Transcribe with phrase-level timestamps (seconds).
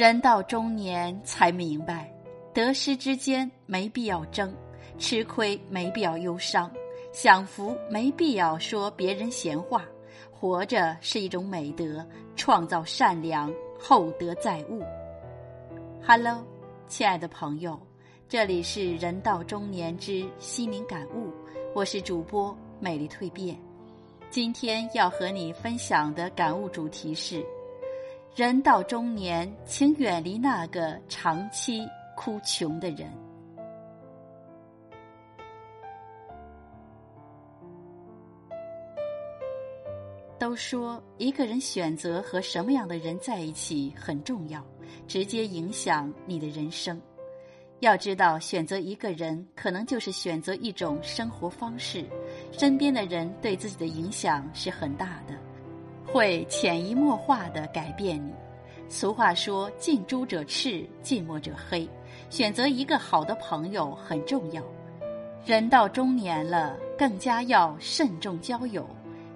[0.00, 2.10] 人到中年才明白，
[2.54, 4.50] 得失之间没必要争，
[4.98, 6.72] 吃亏没必要忧伤，
[7.12, 9.84] 享福没必要说别人闲话。
[10.32, 12.02] 活着是一种美德，
[12.34, 14.82] 创造善良，厚德载物。
[16.02, 16.42] Hello，
[16.88, 17.78] 亲爱的朋友，
[18.26, 21.30] 这里是人到中年之心灵感悟，
[21.74, 23.54] 我是主播美丽蜕变。
[24.30, 27.44] 今天要和你分享的感悟主题是：
[28.36, 33.10] 人到中年，请远离那个长期哭穷的人。
[40.38, 44.64] 都说一个人选择和什么样的人在一起很重要，
[45.06, 46.98] 直接影响你的人生。
[47.80, 52.04] 要知道，选择一个人，可能就是选择一种生活方式。
[52.52, 55.34] 身边的人对自己的影响是很大的，
[56.12, 58.32] 会潜移默化的改变你。
[58.88, 61.88] 俗话说：“近朱者赤，近墨者黑。”
[62.28, 64.62] 选择一个好的朋友很重要。
[65.44, 68.86] 人到中年了，更加要慎重交友，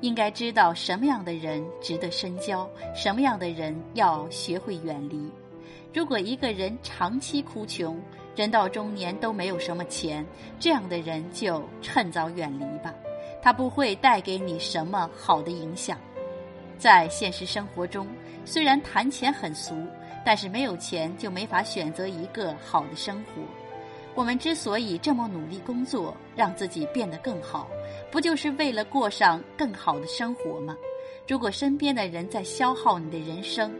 [0.00, 5.30] 应该知道什么样的人值得深交，什么样的人要学会远离。
[5.92, 7.98] 如果一个人长期哭穷，
[8.36, 10.24] 人到中年都没有什么钱，
[10.58, 12.92] 这样的人就趁早远离吧，
[13.40, 15.96] 他不会带给你什么好的影响。
[16.78, 18.06] 在现实生活中，
[18.44, 19.74] 虽然谈钱很俗，
[20.24, 23.42] 但是没有钱就没法选择一个好的生活。
[24.14, 27.68] 我们之所以这么努力工作，让自己变得更好，
[28.10, 30.76] 不就是为了过上更好的生活吗？
[31.26, 33.72] 如果身边的人在消耗你的人生，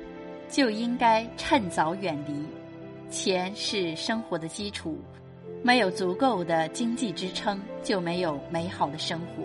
[0.49, 2.45] 就应该趁早远离。
[3.11, 4.99] 钱是生活的基础，
[5.63, 9.45] 没有足够的经济支撑，就没有美好的生活。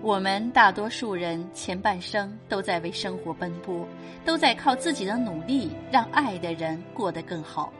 [0.00, 3.86] 我们大多数人前半生都在为生活奔波，
[4.24, 7.72] 都在靠自己的努力让爱的人过得更好。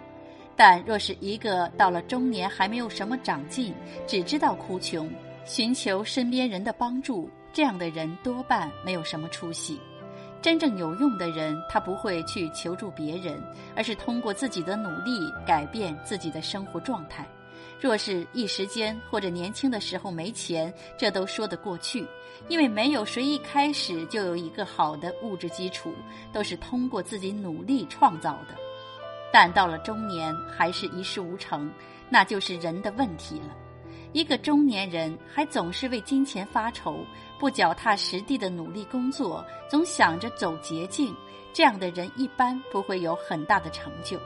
[0.56, 3.72] 但若是一个到了中年还没有什么长进，
[4.04, 5.08] 只知道哭穷，
[5.44, 9.78] 寻求身边人的帮助，这样的人多半没有什么出息。
[10.42, 13.40] 真正有用的人，他不会去求助别人，
[13.76, 17.24] 而是通过自己的努力改变自己的生活状态。
[17.80, 22.06] 若是一时间或者年轻的时候没钱，这都说得过去，
[22.48, 25.94] 因为没有谁一开始就有一个好的物质基础，
[26.32, 28.54] 都是通过自己努力创造的。
[29.32, 31.70] 但到了中年还是一事无成，
[32.08, 33.54] 那就是人的问题了。
[34.12, 37.04] 一个中年人还总是为金钱发愁，
[37.38, 41.14] 不脚踏实地的努力工作，总想着走捷径，
[41.52, 44.18] 这样的人一般不会有很大的成就。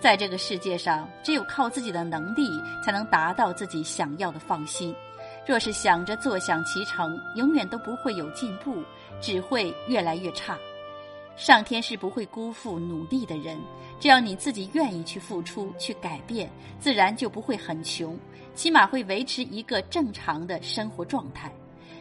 [0.00, 2.48] 在这个世界上，只有靠自己的能力，
[2.82, 4.94] 才能达到自己想要的放心。
[5.46, 8.82] 若是想着坐享其成，永远都不会有进步，
[9.20, 10.56] 只会越来越差。
[11.36, 13.58] 上天是不会辜负努力的人，
[13.98, 18.18] 只要你自己愿意去付出、去改变，自然就不会很穷。
[18.54, 21.52] 起码会维持一个正常的生活状态。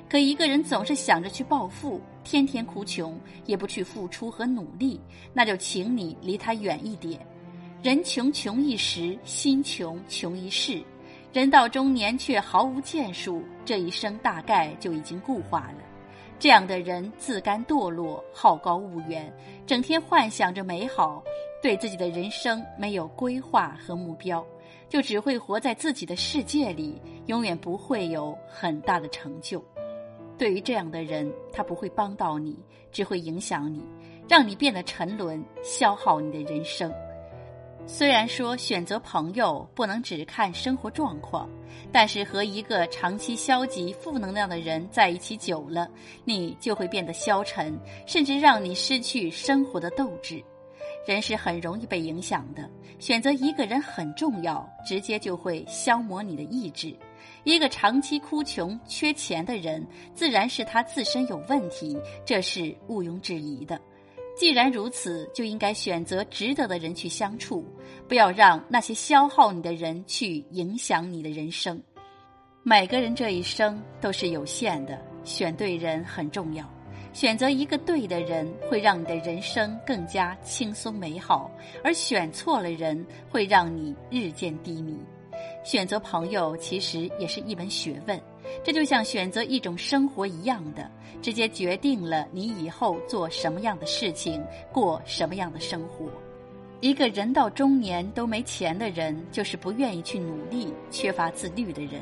[0.09, 4.99] 可一个人总是想着去暴富，天天哭穷，也不去付出和努力，
[5.33, 7.19] 那就请你离他远一点。
[7.81, 10.83] 人穷穷一时，心穷穷一世。
[11.31, 15.77] 人到中年却毫无建树，这一生大概就已经固化了。
[16.37, 19.33] 这样的人自甘堕落，好高骛远，
[19.65, 21.23] 整天幻想着美好，
[21.63, 24.45] 对自己的人生没有规划和目标。
[24.89, 29.63] 就只会活在自己的世界里，永远不会有很大的成就。
[30.37, 32.57] 对于这样的人，他不会帮到你，
[32.91, 33.81] 只会影响你，
[34.27, 36.91] 让你变得沉沦，消耗你的人生。
[37.91, 41.49] 虽然说选择朋友不能只看生活状况，
[41.91, 45.89] 但是和一个长期消极、负能量的人在一起久了，
[46.23, 50.41] 你就会变得消沉，甚至让你失去生活的斗志。
[51.07, 52.69] 人是很容易被影响的，
[52.99, 56.95] 选择一个人很重要，直接就会消磨你的意志。
[57.43, 59.83] 一个长期哭穷、缺钱的人，
[60.13, 63.81] 自然是他自身有问题，这是毋庸置疑的。
[64.39, 67.61] 既然如此，就应该选择值得的人去相处，
[68.07, 71.77] 不要让那些消耗你的人去影响你的人生。
[72.63, 76.65] 每个人这一生都是有限的，选对人很重要。
[77.11, 81.51] 选择一个对的人，会让你的人生更加轻松美好；
[81.83, 84.97] 而选错了人，会让你日渐低迷。
[85.65, 88.17] 选择朋友其实也是一门学问，
[88.63, 90.89] 这就像选择一种生活一样的，
[91.21, 96.05] 直接决定了你以后做什么样的事情，过什么样的生活。
[96.81, 102.01] 一个人到中年都没钱的人，就是不愿意去努力、缺乏自律的人。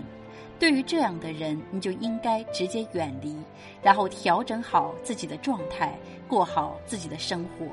[0.60, 3.36] 对于这样的人，你就应该直接远离，
[3.82, 5.96] 然后调整好自己的状态，
[6.28, 7.66] 过好自己的生活，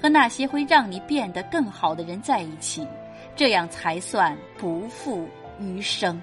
[0.00, 2.86] 和那些会让你变得更好的人在一起，
[3.36, 5.26] 这样才算不负
[5.60, 6.20] 余生。